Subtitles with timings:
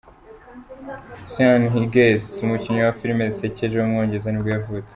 [1.31, 4.89] Sean Hughes, umukinnyi wa filime zisekeje w’umwongereza nibwo yavutse.